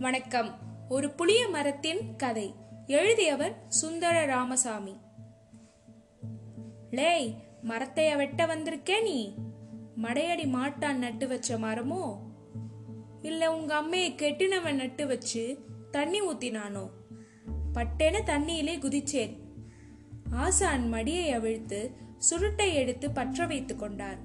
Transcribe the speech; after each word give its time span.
வணக்கம். 0.00 0.58
ஒரு 0.88 1.10
புளிய 1.10 1.48
மரத்தின் 1.48 2.16
கதை. 2.16 2.54
எழுதியவர் 2.86 3.64
சுந்தர 3.68 4.24
ராமசாமி 4.24 4.96
லேய் 6.90 7.34
மரத்தைய 7.62 8.16
வெட்ட 8.16 8.46
வந்திருக்கே 8.46 9.02
நீ? 9.02 9.34
மடையடி 10.02 10.46
மாட்டான் 10.46 10.98
நட்டு 10.98 11.28
வச்ச 11.28 11.58
மரமோ? 11.58 12.18
இல்ல 13.22 13.56
உங்க 13.56 13.80
அம்மையை 13.80 14.14
கெட்டினவன் 14.14 14.74
நட்டு 14.74 15.06
வச்சு 15.06 15.64
தண்ணி 15.90 16.20
ஊத்தினானோ? 16.22 16.90
பட்டேன 17.74 18.20
தண்ணியிலே 18.26 18.78
குதிச்சேன். 18.78 19.36
ஆசான் 20.30 20.92
மடியை 20.92 21.30
அவிழ்த்து 21.30 21.90
சுருட்டை 22.18 22.74
எடுத்து 22.74 23.10
பற்ற 23.10 23.46
வைத்துக் 23.46 23.78
கொண்டார். 23.78 24.18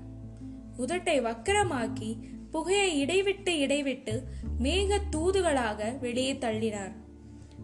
உதட்டை 0.77 1.21
வக்கரமாக்கி 1.21 2.33
புகையை 2.55 2.99
இடைவிட்டு 2.99 3.59
இடைவிட்டு 3.59 4.23
மேக 4.59 4.99
தூதுகளாக 5.11 5.99
வெளியே 5.99 6.33
தள்ளினார். 6.33 6.91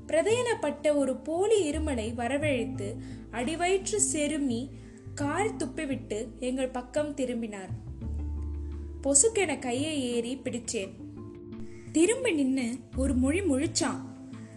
பிரதயனப்பட்ட 0.07 0.95
ஒரு 0.95 1.15
போலி 1.15 1.71
இருமலை 1.71 2.13
வரவழைத்து 2.15 2.95
அடிவயிற்று 3.31 3.99
செருமி 4.13 4.69
கால் 5.15 5.55
துப்பிவிட்டு 5.55 6.27
எங்கள் 6.39 6.69
பக்கம் 6.69 7.13
திரும்பினார். 7.13 7.69
பொசுக்கென 9.03 9.59
கையை 9.59 10.03
ஏறி 10.03 10.41
பிடிச்சேன். 10.43 10.91
திரும்பி 11.91 12.31
நின்னு 12.31 12.77
ஒரு 12.95 13.13
மொழி 13.13 13.39
முழிச்சான். 13.39 14.01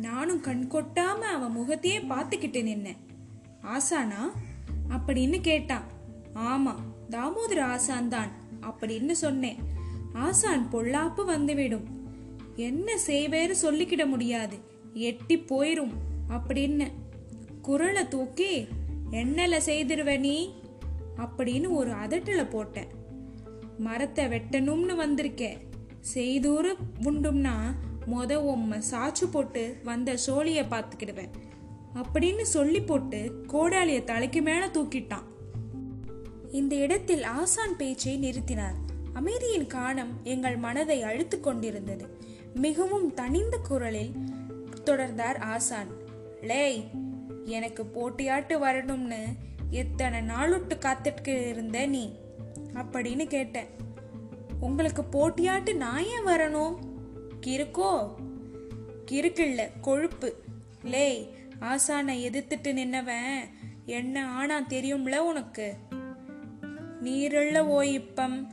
நானும் 0.00 0.40
கண் 0.40 0.68
கொட்டாம 0.70 1.20
அவன் 1.20 1.52
முகத்தையே 1.52 1.98
பார்த்துக்கிட்டு 1.98 2.62
நின்னேன் 2.62 3.00
ஆசானா? 3.62 4.32
அப்படின்னு 4.88 5.40
கேட்டான். 5.40 5.84
ஆமா 6.34 6.74
தாமோதர 7.10 7.60
ஆசான் 7.60 8.08
தான் 8.08 8.30
அப்படின்னு 8.60 9.12
சொன்னேன். 9.12 9.72
ஆசான் 10.14 10.68
பொல்லாப்பு 10.72 11.24
வந்துவிடும். 11.24 11.84
என்ன 12.56 12.98
செய்வேன்னு 13.06 13.54
சொல்லிக்கிட 13.62 14.06
முடியாது. 14.06 14.56
எட்டி 14.94 15.38
போயிரும். 15.38 15.92
அப்படின்னு 16.28 16.86
குரலை 17.62 18.08
தூக்கி 18.08 18.66
என்னல 19.10 19.60
செய்திருவ 19.66 20.18
நீ? 20.18 20.54
அப்படின்னு 21.16 21.70
ஒரு 21.70 21.90
அதட்டல 21.90 22.50
போட்டேன் 22.50 22.86
மரத்தை 23.78 24.24
வெட்டணும்னு 24.24 24.94
வந்திருக்கேன் 24.98 25.56
செய்தூறு 26.00 26.76
உண்டும்னா 27.02 27.54
மொத 28.06 28.32
உம்ம 28.36 28.82
சாச்சு 28.90 29.30
போட்டு 29.30 29.80
வந்த 29.84 30.18
சோழிய 30.26 30.64
பார்த்துக்கிடுவேன் 30.70 31.30
அப்படின்னு 31.94 32.42
சொல்லி 32.42 32.80
போட்டு 32.80 33.44
கோடாலிய 33.46 34.04
தலைக்கு 34.04 34.42
மேல 34.42 34.66
தூக்கிட்டான். 34.66 35.24
இந்த 36.52 36.76
இடத்தில் 36.76 37.22
ஆசான் 37.22 37.76
பேச்சை 37.76 38.18
நிறுத்தினார் 38.18 38.83
அமைதியின் 39.14 39.66
காணம் 39.66 40.20
எங்கள் 40.22 40.56
மனதை 40.56 41.02
அழுத்து 41.02 41.40
கொண்டிருந்தது. 41.40 42.18
மிகவும் 42.54 43.14
தனிந்த 43.14 43.56
குரலில் 43.56 44.12
தொடர்ந்தார் 44.84 45.38
ஆசான். 45.38 45.86
லேய் 46.40 46.84
எனக்கு 47.44 47.84
போட்டியாட்டு 47.84 48.58
வரணும்னு 48.62 49.22
எத்தனை 49.70 50.20
நாளுட்டு 50.20 50.72
காத்துட்டு 50.78 51.48
இருந்த 51.48 51.86
நீ? 51.86 52.12
அப்படின்னு 52.74 53.26
கேட்டேன். 53.26 53.66
உங்களுக்கு 54.60 55.02
போட்டியாட்டு 55.02 55.74
நான் 55.74 56.04
ஏன் 56.04 56.26
வரணும்? 56.26 56.76
கிறுக்கோ? 57.46 58.14
கிறுக்கில்ல 59.10 59.68
கொழுப்பு. 59.80 60.34
லேய் 60.84 61.28
ஆசானை 61.60 62.22
எதிர்த்துட்டு 62.28 62.72
நின்னவன் 62.72 63.38
என்ன 63.86 64.28
ஆனா 64.28 64.60
தெரியும்ல 64.60 65.16
உனக்கு? 65.16 65.74
நீருள்ள 67.02 67.60
ஓயிப்பம் 67.60 68.46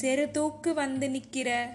செரு 0.00 0.30
தூக்கு 0.30 0.74
வந்து 0.74 1.08
நிக்கிற. 1.08 1.66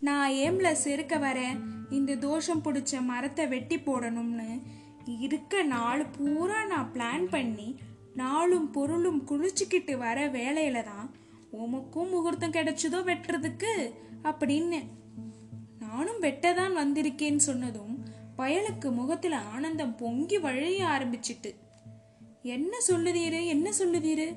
நான் 0.00 0.30
ஏம்ல 0.30 0.76
செருக்க 0.84 1.18
வரேன்? 1.18 1.60
இந்த 1.90 2.14
தோஷம் 2.14 2.62
பிடிச்ச 2.62 3.00
மரத்தை 3.00 3.46
வெட்டி 3.46 3.76
போடணும்னு. 3.76 4.62
இருக்க 5.04 5.62
நாள் 5.62 6.06
பூரா 6.06 6.64
நான் 6.64 6.90
பிளான் 6.92 7.24
பண்ணி 7.24 7.78
நாளும் 8.14 8.70
பொருளும் 8.70 9.26
குளிச்சுக்கிட்டு 9.26 9.96
வர 9.96 10.28
வேலையில 10.28 10.82
தான். 10.82 11.14
உமக்கும் 11.52 12.10
முகூர்த்தம் 12.10 12.52
கிடைச்சதோ 12.52 13.02
வெட்டுறதுக்கு? 13.02 13.92
அப்படின்னு. 14.22 14.82
நானும் 15.78 16.20
வெட்டதான் 16.20 16.76
வந்திருக்கேன்னு 16.76 17.36
சொன்னதும் 17.36 18.04
பயலுக்கு 18.38 18.92
முகத்துல 18.92 19.38
ஆனந்தம் 19.38 19.96
பொங்கி 19.96 20.38
வழிய 20.38 20.86
ஆரம்பிச்சிட்டு 20.86 21.54
என்ன 22.42 22.76
சொல்லுதீரு? 22.88 23.46
என்ன 23.46 23.70
சொல்லுதீரு? 23.78 24.36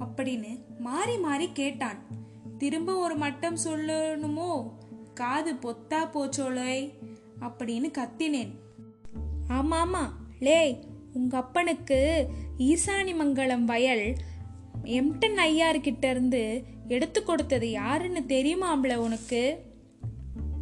அப்படின்னு 0.00 0.58
மாறி 0.78 1.18
மாறி 1.18 1.52
கேட்டான். 1.52 2.22
திரும்ப 2.64 2.96
ஒரு 2.96 3.16
மட்டம் 3.16 3.56
சொல்லணுமோ? 3.64 4.72
காது 5.14 5.54
பொத்தா 5.54 6.10
போச்சோலை 6.10 6.92
அப்படின்னு 7.40 7.90
கத்தினேன். 7.98 8.50
ஆமா 9.48 9.76
ஆமா. 9.84 10.08
லேய் 10.38 10.78
உங்க 11.12 11.36
அப்பனுக்கு 11.36 12.26
ஈசானி 12.58 13.14
மங்கலம் 13.14 13.64
வயல் 13.64 14.14
எம்டன் 14.84 15.36
ஐயார்கிட்ட 15.36 16.10
இருந்து 16.10 16.62
எடுத்து 16.88 17.24
கொடுத்தது 17.24 17.70
யாருன்னு 17.70 18.24
தெரியுமாம்ல 18.28 18.94
உனக்கு? 18.94 19.62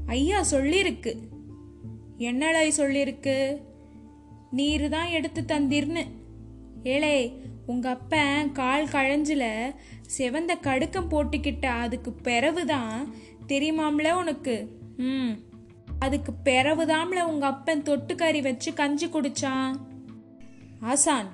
ஐயா 0.07 0.45
சொல்லிருக்கு. 0.51 1.15
என்னலை 2.19 2.71
சொல்லியிருக்கு 2.77 3.61
நீர் 4.51 4.89
தான் 4.89 5.09
எடுத்து 5.09 5.43
தந்திர்னு 5.43 6.05
ஏழே 6.83 7.43
உங்க 7.67 7.91
அப்பன் 7.91 8.53
கால் 8.53 8.87
கழஞ்சில 8.87 9.75
செவந்த 10.19 10.61
கடுக்கம் 10.61 11.11
போட்டுக்கிட்ட 11.11 11.67
அதுக்கு 11.67 12.13
பிறவுதான் 12.13 13.15
தெரியுமாம்ல 13.49 14.13
உனக்கு? 14.13 14.81
ம். 14.97 15.31
அதுக்கு 15.99 16.33
பிறவுதாம்ல 16.45 17.23
உங்க 17.23 17.47
அப்பன் 17.47 17.83
தொட்டுக்கறி 17.83 18.43
வச்சு 18.43 18.75
கஞ்சி 18.75 19.07
குடிச்சான்? 19.07 19.77
ஆசான் 20.81 21.29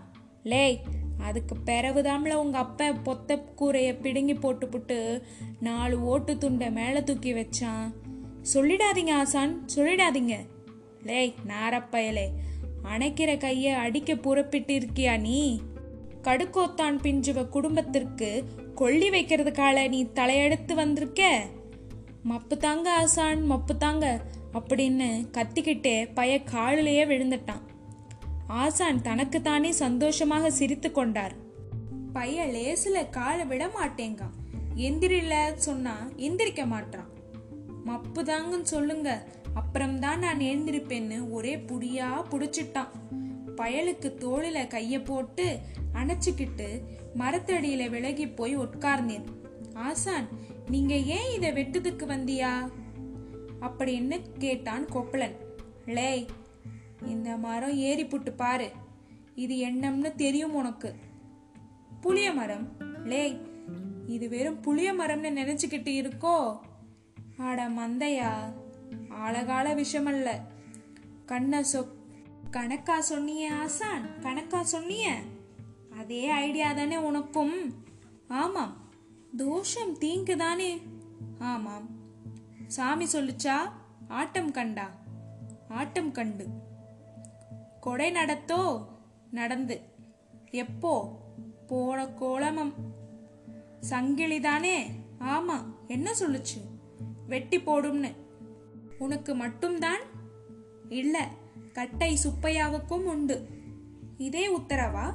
லேய் 0.44 0.78
அதுக்கு 1.18 1.56
பிறவுதாம்ல 1.66 2.34
உங்க 2.34 2.58
அப்பன் 2.58 3.02
பொத்த 3.02 3.44
கூரைய 3.60 4.00
பிடுங்கி 4.00 4.32
போட்டுப்புட்டு 4.32 5.22
நாலு 5.60 6.02
ஓட்டு 6.02 6.38
துண்டை 6.38 6.70
மேல 6.70 7.02
தூக்கி 7.02 7.32
வச்சான்? 7.32 7.92
சொல்லிடாதீங்க 8.54 9.10
ஆசான் 9.10 9.66
சொல்லிடாதீங்க. 9.74 10.36
லேய் 11.02 11.34
நாரப்பயலே 11.46 12.26
அணைக்கிற 12.84 13.36
கைய 13.36 13.74
அடிக்க 13.74 14.14
புறப்பிட்டு 14.14 14.80
இருக்கியா 14.80 15.20
நீ? 15.20 15.60
கடுக்கோத்தான் 16.22 16.98
பிஞ்சுவ 17.02 17.48
குடும்பத்திற்கு 17.48 18.44
கொள்ளி 18.78 19.10
வைக்கிறதுக்கால 19.10 19.88
நீ 19.88 20.04
தலையெடுத்து 20.04 20.74
வந்திருக்க? 20.74 21.46
மப்பு 22.22 22.56
தாங்க 22.56 22.94
ஆசான் 22.94 23.46
மப்பு 23.46 23.76
தாங்க 23.76 24.20
அப்படின்னு 24.52 25.08
கத்திக்கிட்டே 25.32 26.10
பைய 26.14 26.42
காலிலேயே 26.42 27.04
விழுந்துட்டான். 27.04 27.64
ஆசான் 28.46 29.02
தனக்குத்தானே 29.02 29.70
சந்தோஷமாக 29.70 30.50
சிரித்து 30.50 30.92
கொண்டார். 30.92 31.34
பைய 32.12 32.46
லேசுல 32.46 33.10
காலை 33.10 33.44
விட 33.44 33.66
மாட்டேங்க. 33.66 34.20
எந்திரில 34.76 35.54
சொன்னா 35.54 36.10
எந்திரிக்க 36.16 36.66
மாட்டான் 36.66 37.08
மப்பு 37.84 38.22
தாங்கன்னு 38.22 38.62
சொல்லுங்க 38.62 39.26
அப்புறம்தான் 39.54 40.18
நான் 40.18 40.38
எழுந்திருப்பேன்னு 40.38 41.30
ஒரே 41.30 41.56
புடியா 41.56 42.06
புடிச்சிட்டான். 42.30 42.88
பயலுக்கு 43.58 44.12
தோளில 44.18 44.66
கைய 44.66 45.04
போட்டு 45.04 45.58
அணைச்சிக்கிட்டு 45.94 46.82
மரத்தடியில 47.18 47.90
விலகி 47.90 48.28
போய் 48.28 48.58
உட்கார்ந்தேன். 48.58 49.24
ஆசான் 49.74 50.28
நீங்க 50.68 50.94
ஏன் 50.94 51.34
இதை 51.34 51.50
வெட்டுதுக்கு 51.50 52.06
வந்தியா? 52.06 52.70
அப்படின்னு 53.60 54.20
கேட்டான் 54.38 54.84
கொப்பளன். 54.84 55.34
லேய் 55.86 56.26
இந்த 57.06 57.36
மரம் 57.36 57.74
ஏறி 57.74 58.04
புட்டு 58.04 58.30
பாரு. 58.36 58.70
இது 59.34 59.56
என்னம்னு 59.56 60.14
தெரியும் 60.14 60.54
உனக்கு. 60.54 60.94
புளிய 62.00 62.32
மரம்? 62.32 62.68
லேய் 63.04 63.40
இது 64.06 64.28
வெறும் 64.28 64.60
புளிய 64.60 64.92
மரம்னு 64.92 65.38
நினைச்சுக்கிட்டு 65.40 65.90
இருக்கோ? 65.90 66.58
ஆட 67.38 67.68
மந்தையா 67.68 68.30
ஆழகால 69.10 69.84
விஷமல்ல. 69.84 70.30
கண்ண 71.26 71.64
சொக்க 71.72 71.97
கணக்கா 72.50 73.02
சொன்னிய 73.10 73.48
ஆசான் 73.48 74.20
கணக்கா 74.20 74.64
சொன்னிய? 74.72 75.06
அதே 75.98 76.28
ஐடியா 76.28 76.72
தானே 76.72 76.96
உனக்கும். 76.96 77.84
ஆமாம் 78.28 78.76
தோஷம் 79.36 79.98
தீங்கு 79.98 80.36
தானே 80.36 80.82
ஆமாம். 81.38 81.88
சாமி 82.66 83.04
சொல்லுச்சா? 83.04 83.56
ஆட்டம் 84.08 84.50
கண்டா. 84.50 84.90
ஆட்டம் 85.68 86.12
கண்டு. 86.12 86.46
கொடை 87.80 88.12
நடத்தோ? 88.12 88.86
நடந்து. 89.30 89.80
எப்போ? 90.50 91.18
போன 91.66 92.04
கோலமம். 92.04 92.72
சங்கிலி 93.80 94.40
தானே? 94.40 94.90
ஆமா 95.18 95.64
என்ன 95.86 96.12
சொல்லுச்சு? 96.20 96.60
வெட்டி 97.26 97.58
போடும்னு. 97.58 98.14
உனக்கு 98.98 99.34
மட்டும்தான்? 99.34 100.00
இல்லை 100.88 101.46
கட்டை 101.72 102.18
சுப்பையாவுக்கும் 102.24 103.04
உண்டு. 103.04 103.48
இதே 104.16 104.56
உத்தரவா? 104.56 105.14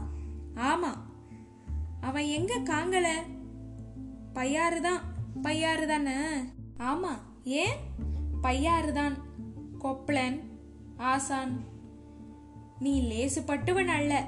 ஆமா. 0.55 0.97
அவன் 2.01 2.25
எங்க 2.25 2.57
காங்கல? 2.57 3.09
பையாறுதான். 4.33 4.99
பையாறு 5.41 5.87
தானே 5.87 6.11
ஆமா. 6.77 7.17
ஏன்? 7.43 7.77
பையாறுதான். 8.43 9.31
தான் 9.79 10.39
ஆசான். 10.97 11.63
நீ 12.79 13.01
லேசுப்பட்டுவன் 13.01 13.85
அல்ல. 13.85 14.27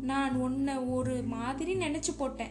நான் 0.00 0.36
உன்னை 0.36 0.76
ஒரு 0.76 1.22
மாதிரி 1.22 1.74
நினைச்சு 1.74 2.16
போட்டேன். 2.18 2.50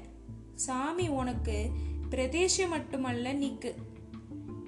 சாமி 0.55 1.07
உனக்கு 1.07 1.69
பிரதேசம் 2.09 2.69
மட்டுமல்ல 2.69 3.33
நீக்கு. 3.33 3.75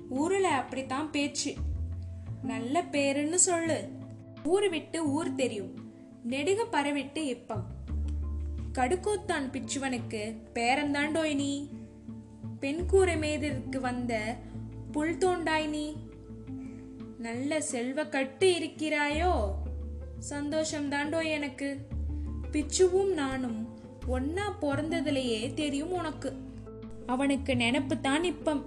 ஊரில் 0.10 0.44
அப்படித்தான் 0.44 1.12
பேச்சு. 1.12 1.56
நல்ல 2.48 2.82
பேருன்னு 2.82 3.34
சொல்லு. 3.34 3.90
ஊரு 4.44 4.70
விட்டு 4.70 5.10
ஊர் 5.12 5.36
தெரியும். 5.36 5.74
நெடுக 6.30 6.66
பரவிட்டு 6.72 7.18
இப்பம். 7.18 7.66
கடுக்கோத்தான் 8.74 9.52
பிச்சுவனுக்கு 9.52 10.36
பேரந்தாண்டோய் 10.54 11.36
நீ. 11.36 11.70
பெண்கூரை 12.60 13.18
மேதிற்கு 13.18 13.80
வந்த 13.80 14.36
புல் 14.92 15.18
தோண்டாய் 15.18 15.68
நீ. 15.68 15.96
நல்ல 17.20 17.62
செல்வ 17.62 18.06
கட்டு 18.06 18.48
இருக்கிறாயோ? 18.60 19.52
சந்தோஷம் 20.20 20.92
தாண்டோ 20.92 21.30
எனக்கு. 21.32 21.78
பிச்சுவும் 22.52 23.14
நானும் 23.14 23.68
ஒன்னா 24.10 24.42
பிறந்ததுலயே 24.62 25.54
தெரியும் 25.54 25.92
உனக்கு. 25.92 26.34
அவனுக்கு 27.06 27.54
நினப்பு 27.54 28.00
தான் 28.00 28.24
இப்பம். 28.24 28.66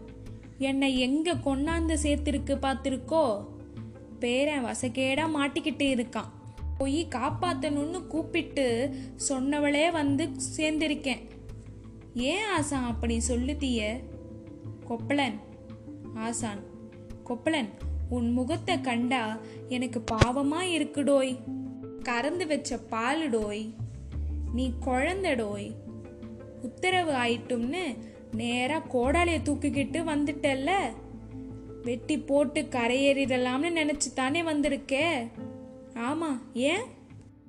என்னை 0.59 0.99
எங்க 0.99 1.33
கொண்டாந்து 1.33 1.97
சேர்த்திருக்கு 2.03 2.57
பார்த்திருக்கோ? 2.57 3.50
பேரன் 4.21 4.65
வசகேடா 4.65 5.25
மாட்டிக்கிட்டு 5.37 5.87
இருக்கான். 5.95 6.31
போய் 6.79 7.07
காப்பாத்தணும்னு 7.15 8.07
கூப்பிட்டு 8.07 8.67
சொன்னவளே 9.29 9.93
வந்து 9.93 10.31
சேர்ந்திருக்கேன். 10.57 11.29
ஏன் 12.15 12.45
ஆசான் 12.57 12.87
அப்படி 12.87 13.21
சொல்லுதிய? 13.29 14.01
கொப்பளன் 14.89 15.39
ஆசான் 16.15 16.63
கொப்பளன் 17.27 17.69
உன் 18.09 18.31
முகத்தை 18.33 18.81
கண்டா 18.81 19.39
எனக்கு 19.69 20.05
பாவமா 20.13 20.61
இருக்குடோய். 20.77 21.37
கறந்து 22.03 22.47
வச்ச 22.47 22.79
பாலுடோய் 22.91 23.75
நீ 24.55 24.73
குழந்தடோய். 24.81 25.75
உத்தரவு 26.63 27.13
ஆயிட்டும்னு 27.13 27.85
நேரா 28.33 28.79
கோடாலையை 28.79 29.43
தூக்கிக்கிட்டு 29.43 30.01
வந்துட்டல்ல? 30.13 30.71
வெட்டி 31.83 32.19
போட்டு 32.19 32.61
கரையேறிடலாம்னு 32.61 33.71
நினைச்சு 33.71 34.13
தானே 34.15 34.43
வந்திருக்கே? 34.43 35.29
ஆமா 35.95 36.41
ஏன்? 36.55 36.83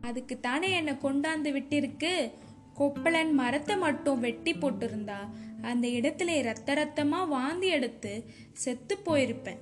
அதுக்கு 0.02 0.40
தானே 0.40 0.72
என்னை 0.72 0.94
கொண்டாந்து 0.94 1.50
விட்டிருக்கு. 1.52 2.32
கொப்பளன் 2.80 3.32
மரத்தை 3.32 3.78
மட்டும் 3.78 4.20
வெட்டி 4.20 4.54
போட்டிருந்தா 4.54 5.18
அந்த 5.62 5.88
இடத்துல 5.88 6.42
ரத்த 6.42 6.74
ரத்தமா 6.74 7.28
வாந்தி 7.28 7.68
எடுத்து 7.68 8.24
செத்து 8.52 8.98
போயிருப்பேன். 9.06 9.58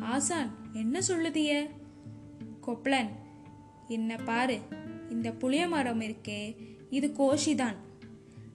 ஆசான் 0.00 0.56
என்ன 0.72 1.00
சொல்லுதிய? 1.08 1.68
கொப்பளன் 2.66 3.08
என்ன 3.88 4.16
பாரு 4.16 4.58
இந்த 5.10 5.30
புளிய 5.30 5.68
மரம் 5.68 6.00
இருக்கே 6.00 6.56
இது 6.90 7.08
கோஷிதான். 7.08 7.76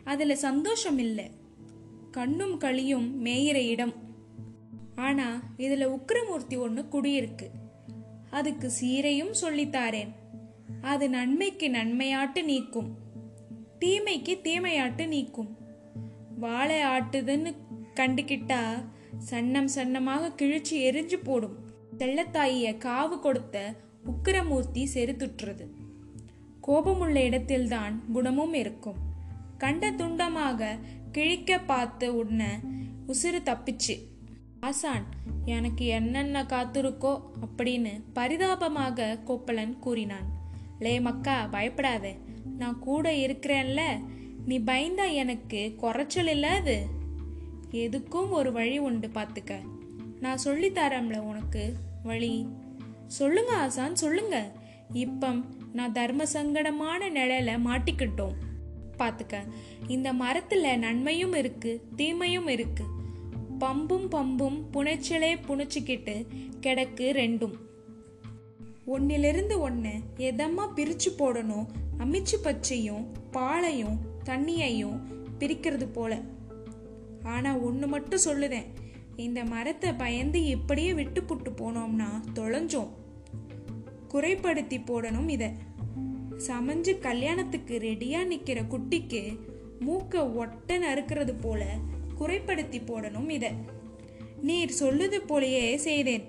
அதுல 0.04 0.36
சந்தோஷம் 0.36 0.98
இல்லை. 0.98 1.32
கண்ணும் 2.12 2.60
களியும் 2.60 3.26
மேயிற 3.26 3.68
இடம் 3.68 4.07
ஆனா 4.98 5.42
இதுல 5.58 5.86
உக்கிரமூர்த்தி 5.86 6.58
ஒன்று 6.58 6.86
குடியிருக்கு. 6.92 7.48
அதுக்கு 8.30 8.72
சீரையும் 8.82 9.34
சொல்லித்தாரேன். 9.42 10.12
அது 10.82 11.10
நன்மைக்கு 11.10 11.70
நன்மையாட்டு 11.70 12.44
நீக்கும். 12.44 12.98
தீமைக்கு 13.80 14.40
தீமையாட்டு 14.44 15.08
நீக்கும். 15.08 15.58
வாழை 16.38 16.76
ஆட்டுதுன்னு 16.76 17.56
கண்டுக்கிட்டா 17.96 18.62
சன்னம் 19.18 19.70
சன்னமாக 19.76 20.32
கிழிச்சு 20.38 20.74
எரிஞ்சு 20.74 21.16
போடும். 21.24 21.58
செல்லத்தாயிய 21.98 22.78
காவு 22.78 23.20
கொடுத்த 23.20 23.74
உக்கிரமூர்த்தி 24.06 24.88
செருத்துற்றது 24.94 25.66
கோபமுள்ள 26.68 27.16
இடத்தில்தான் 27.16 28.12
குணமும் 28.12 28.54
இருக்கும். 28.54 28.96
கண்ட 29.58 29.92
துண்டமாக 29.92 30.80
கிழிக்க 31.12 31.60
பார்த்து 31.66 32.16
உன்ன 32.18 32.60
உசுறு 33.08 33.42
தப்பிச்சு. 33.46 33.96
ஆசான் 34.60 35.06
எனக்கு 35.46 35.86
என்னென்ன 35.86 36.44
காத்திருக்கோ 36.44 37.22
அப்படின்னு 37.46 38.02
பரிதாபமாக 38.14 39.20
கோப்பலன் 39.28 39.80
கூறினான். 39.80 40.32
லே 40.80 41.00
மக்கா 41.00 41.48
பயப்படாத. 41.48 42.16
நான் 42.58 42.80
கூட 42.80 43.12
இருக்கிறேன்ல. 43.12 44.04
நீ 44.46 44.60
பயந்தா 44.60 45.14
எனக்கு 45.14 45.74
குறைச்சல் 45.78 46.28
இல்லை 46.28 46.50
அது? 46.50 46.88
எதுக்கும் 47.72 48.30
ஒரு 48.30 48.52
வழி 48.52 48.78
உண்டு 48.78 49.08
பார்த்துக்க 49.08 49.60
நான் 50.20 50.38
சொல்லித்தரம்ல 50.44 50.78
தரேன்ல 50.78 51.18
உனக்கு. 51.18 51.74
வழி? 52.04 52.48
சொல்லுங்க 53.08 53.54
ஆசான் 53.54 53.96
சொல்லுங்க. 53.96 54.52
இப்பம் 54.94 55.46
நான் 55.74 55.92
தர்ம 55.92 56.24
சங்கடமான 56.24 57.10
நிழல 57.10 57.60
மாட்டிக்கிட்டோம். 57.66 58.34
பார்த்துக்க 58.98 59.48
இந்த 59.88 60.14
மரத்தில் 60.14 60.80
நன்மையும் 60.80 61.34
இருக்கு 61.34 61.88
தீமையும் 61.96 62.48
இருக்குது 62.48 62.97
பம்பும் 63.60 64.08
பம்பும் 64.12 64.64
புனைச்சலே 64.74 65.38
புனைச்சிக்கிட்டு 65.48 66.26
கிடக்கு 66.62 67.12
ரெண்டும். 67.12 67.54
ஒன்னிலிருந்து 68.88 69.60
ஒன்று 69.60 69.92
எதம்மா 70.18 70.68
பிரிச்சு 70.76 71.10
போடணும்? 71.18 71.66
அமிச்சு 72.00 72.36
பச்சையும் 72.44 73.06
பாலையும் 73.32 74.00
தண்ணியையும் 74.26 75.00
பிரிக்கிறது 75.40 75.86
போல. 75.94 76.22
ஆனா 77.24 77.58
ஒன்று 77.58 77.88
மட்டும் 77.88 78.20
சொல்லுதேன். 78.26 78.66
இந்த 79.16 79.44
மரத்தை 79.44 79.94
பயந்து 79.94 80.46
இப்படியே 80.46 80.94
விட்டு 80.94 81.22
புட்டு 81.22 81.50
போனோம்னா 81.56 82.22
தொலைஞ்சோம். 82.36 82.90
குறைப்படுத்தி 84.14 84.78
போடணும் 84.78 85.30
இத. 85.30 85.52
சமைஞ்சு 86.48 87.00
கல்யாணத்துக்கு 87.00 87.80
ரெடியா 87.80 88.20
நிக்கிற 88.24 88.62
குட்டிக்கு 88.70 89.40
மூக்க 89.80 90.36
ஒட்ட 90.36 90.80
நறுக்கிறது 90.80 91.34
போல 91.42 91.78
குறைப்படுத்தி 92.20 92.80
போடணும் 92.80 93.30
இத. 93.30 93.52
நீர் 94.42 94.84
சொல்லுது 94.84 95.20
போலயே 95.28 95.76
செய்தேன். 95.76 96.28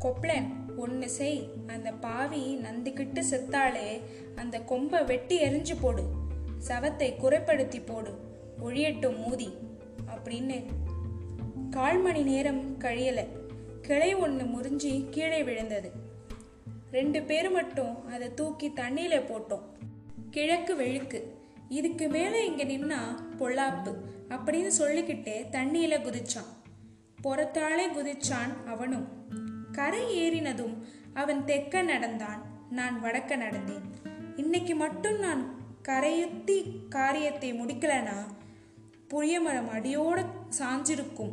கொப்ளன் 0.00 0.46
ஒன்று 0.76 1.10
செய். 1.10 1.48
அந்த 1.66 1.92
பாவி 1.92 2.56
நந்துக்கிட்டு 2.56 3.22
செத்தாலே 3.30 4.00
அந்த 4.34 4.60
கொம்பை 4.60 5.04
வெட்டி 5.04 5.42
எரிஞ்சு 5.42 5.76
போடு. 5.80 6.02
சவத்தை 6.68 7.16
குறைப்படுத்தி 7.16 7.82
போடு. 7.86 8.18
ஒழியட்டும் 8.64 9.16
மூதி. 9.30 9.52
அப்படின்னு 10.14 10.64
கால் 11.70 12.02
மணி 12.02 12.22
நேரம் 12.22 12.78
கழியல. 12.78 13.26
கிளை 13.82 14.14
ஒன்று 14.14 14.44
முறிஞ்சி 14.44 15.08
கீழே 15.10 15.42
விழுந்தது. 15.42 15.90
ரெண்டு 16.90 17.22
பேர் 17.22 17.50
மட்டும் 17.50 18.08
அதை 18.08 18.34
தூக்கி 18.34 18.68
தண்ணியில 18.68 19.22
போட்டோம். 19.22 19.62
கிழக்கு 20.30 20.76
வெழுக்கு. 20.76 21.22
இதுக்கு 21.72 22.08
மேலே 22.08 22.46
இங்க 22.46 22.64
நின்னா 22.64 23.00
பொல்லாப்பு. 23.38 23.94
அப்படின்னு 24.28 24.66
சொல்லிக்கிட்டே 24.66 25.46
தண்ணியில 25.50 25.98
குதிச்சான். 25.98 26.50
புறத்தாலே 27.22 27.86
குதிச்சான் 27.86 28.64
அவனும். 28.66 29.08
கரை 29.72 30.02
ஏறினதும் 30.18 30.74
அவன் 31.14 31.44
தெக்க 31.44 31.82
நடந்தான். 31.82 32.42
நான் 32.70 33.02
வடக்க 33.04 33.36
நடந்தேன். 33.36 33.86
இன்னைக்கு 34.36 34.74
மட்டும் 34.74 35.18
நான் 35.18 35.54
கரையுத்தி 35.88 36.64
காரியத்தை 36.88 37.52
முடிக்கலனா 37.52 38.20
புளியமரம் 39.10 39.70
அடியோட 39.70 40.24
சாஞ்சிருக்கும் 40.58 41.32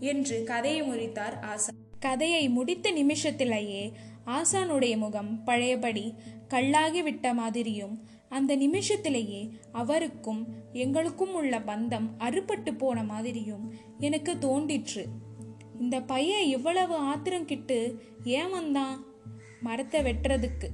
என்று 0.00 0.44
கதையை 0.44 0.82
முறித்தார் 0.82 1.40
ஆசான் 1.40 1.74
கதையை 2.00 2.48
முடித்த 2.48 2.90
நிமிஷத்திலேயே 2.92 3.92
ஆசானுடைய 4.26 4.96
முகம் 4.96 5.44
பழையபடி 5.44 6.14
கல்லாகி 6.48 7.02
விட்ட 7.02 7.34
மாதிரியும் 7.34 8.04
அந்த 8.28 8.56
நிமிஷத்திலேயே 8.56 9.50
அவருக்கும் 9.72 10.46
எங்களுக்கும் 10.72 11.34
உள்ள 11.34 11.58
பந்தம் 11.58 12.10
அறுபட்டு 12.18 12.74
போன 12.74 13.04
மாதிரியும் 13.04 13.74
எனக்கு 13.98 14.34
தோண்டிற்று 14.34 15.04
இந்த 15.80 16.02
பையன் 16.02 16.44
இவ்வளவு 16.44 16.94
ஆத்திரம் 16.96 17.44
கிட்டு 17.44 18.02
ஏன் 18.24 18.50
வந்தான் 18.50 19.04
மரத்தை 19.60 20.02
வெட்டுறதுக்கு? 20.02 20.68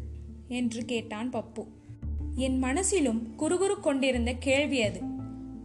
என்று 0.48 0.84
கேட்டான் 0.84 1.30
பப்பு. 1.30 1.66
என் 2.34 2.62
மனசிலும் 2.62 3.20
குறுகுறு 3.38 3.80
கொண்டிருந்த 3.80 4.32
கேள்வி 4.32 4.82
அது. 4.82 5.00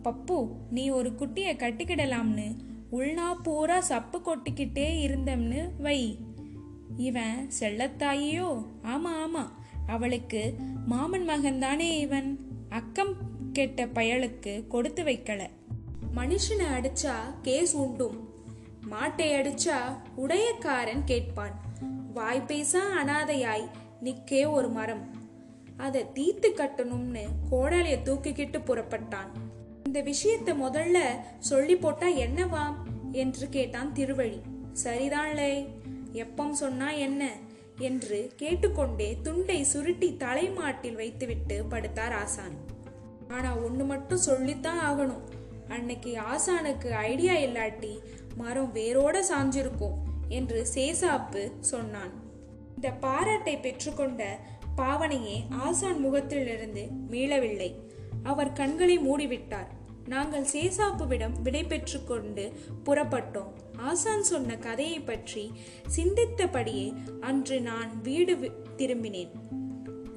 பப்பு 0.04 0.48
நீ 0.70 0.90
ஒரு 0.90 1.10
குட்டியை 1.10 1.56
கட்டிக்கிடலாம்னு 1.56 2.56
உள்நா 2.92 3.34
பூரா 3.44 3.80
சப்பு 3.80 4.22
கொட்டிக்கிட்டே 4.26 5.08
இருந்தம்னு 5.08 5.70
வை. 5.78 6.18
இவன் 6.96 7.50
செல்லத்தாயியோ 7.60 8.66
ஆமா 8.84 9.26
ஆமா 9.26 9.50
அவளுக்கு 9.88 10.56
மாமன் 10.86 11.24
மகன் 11.24 11.60
தானே 11.60 12.00
இவன்? 12.00 12.40
அக்கம் 12.70 13.14
கெட்ட 13.54 13.86
பயலுக்கு 13.86 14.68
கொடுத்து 14.68 15.04
வைக்கல. 15.04 15.48
மனுஷனை 16.16 16.66
அடிச்சா 16.80 17.16
கேஸ் 17.42 17.78
உண்டும். 17.78 18.20
மாட்டை 18.92 19.34
அடிச்சா 19.34 19.78
உடையக்காரன் 20.16 21.04
கேட்பான். 21.06 21.62
வாய் 22.14 22.44
பேசா 22.48 22.80
அனாதையாய் 23.04 23.70
நிக்கே 24.04 24.52
ஒரு 24.52 24.70
மரம். 24.70 25.12
அதை 25.78 26.06
தீத்து 26.16 26.48
கட்டணும்னு 26.56 27.22
கோடாலிய 27.50 28.00
தூக்கிக்கிட்டு 28.04 28.60
புறப்பட்டான். 28.66 29.28
இந்த 29.86 30.02
விஷயத்தை 30.02 30.62
முதல்ல 30.62 31.00
சொல்லி 31.40 31.76
போட்டா 31.76 32.08
என்னவாம்? 32.08 32.76
என்று 33.12 33.50
கேட்டான் 33.50 33.94
திருவழி 33.94 34.42
சரிதான்லே 34.84 35.68
எப்பம் 36.14 36.52
சொன்னா 36.52 36.92
என்ன? 36.92 37.32
என்று 37.78 38.34
கேட்டுக்கொண்டே 38.36 39.18
துண்டை 39.24 39.64
சுருட்டி 39.64 40.16
தலைமாட்டில் 40.16 40.96
வைத்துவிட்டு 40.96 41.64
படுத்தார் 41.70 42.14
ஆசான். 42.14 42.56
ஆனா 43.28 43.58
ஒண்ணு 43.58 43.86
மட்டும் 43.86 44.18
சொல்லித்தான் 44.18 44.80
ஆகணும். 44.88 45.22
அன்னைக்கு 45.68 46.18
ஆசானுக்கு 46.34 46.90
ஐடியா 46.90 47.34
இல்லாட்டி 47.34 48.00
மரம் 48.36 48.72
வேரோட 48.74 49.20
சாஞ்சிருக்கும் 49.32 49.94
என்று 50.28 50.68
சேசாப்பு 50.76 51.52
சொன்னான். 51.60 52.12
இந்த 52.76 52.92
பாராட்டை 52.92 53.58
பெற்றுக்கொண்ட 53.58 54.24
பாவனையே 54.78 55.46
ஆசான் 55.50 56.00
முகத்திலிருந்து 56.00 56.88
மீளவில்லை. 57.12 57.76
அவர் 58.24 58.54
கண்களை 58.54 59.00
மூடிவிட்டார். 59.00 59.68
நாங்கள் 60.08 60.46
சேசாப்புவிடம் 60.54 61.42
விடை 61.42 61.66
கொண்டு 62.06 62.54
புறப்பட்டோம். 62.86 63.54
ஆசான் 63.78 64.24
சொன்ன 64.24 64.58
கதையை 64.58 65.00
பற்றி 65.00 65.52
சிந்தித்தபடியே 65.96 66.94
அன்று 67.20 67.62
நான் 67.62 68.02
வீடு 68.02 68.36
திரும்பினேன். 68.78 69.30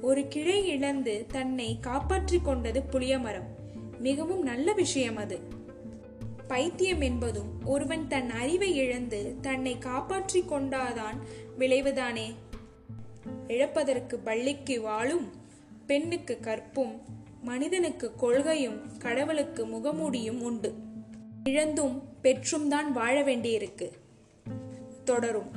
ஒரு 0.01 0.27
கிளை 0.27 0.67
இழந்து 0.67 1.25
தன்னை 1.31 1.77
காப்பாற்றிக் 1.79 2.45
கொண்டது 2.45 2.83
புளியமரம். 2.91 3.45
மிகவும் 3.99 4.41
நல்ல 4.41 4.73
விஷயம் 4.73 5.15
அது. 5.15 5.39
பைத்தியம் 6.47 7.01
என்பதும் 7.01 7.65
ஒருவன் 7.65 8.07
தன் 8.07 8.29
அறிவை 8.29 8.75
இழந்து 8.75 9.35
தன்னை 9.41 9.77
காப்பாற்றிக் 9.77 10.53
கொண்டாதான் 10.53 11.17
விளைவுதானே? 11.59 12.33
இழப்பதற்கு 13.47 14.15
பள்ளிக்கு 14.15 14.81
வாழும் 14.81 15.29
பெண்ணுக்கு 15.85 16.39
கற்பும் 16.39 17.01
மனிதனுக்கு 17.41 18.15
கொள்கையும் 18.15 18.97
கடவுளுக்கு 18.97 19.65
முகமூடியும் 19.65 20.41
உண்டு. 20.41 20.89
இழந்தும் 21.43 22.03
பெற்றும் 22.21 22.69
தான் 22.69 22.91
வாழ 22.91 23.21
வேண்டியிருக்கு. 23.21 23.91
தொடரும். 25.03 25.51